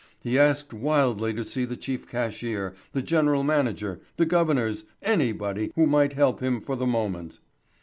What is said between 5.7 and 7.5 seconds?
who might help him for the moment.